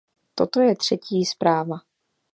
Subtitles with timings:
[0.35, 1.77] Toto je třetí zpráva.